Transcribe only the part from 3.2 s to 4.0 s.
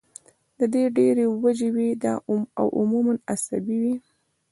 اعصابي وي